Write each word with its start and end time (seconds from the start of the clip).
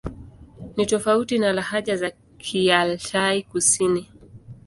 Ni 0.77 0.85
tofauti 0.85 1.39
na 1.39 1.53
lahaja 1.53 1.95
za 1.97 2.11
Kialtai-Kusini. 2.37 4.07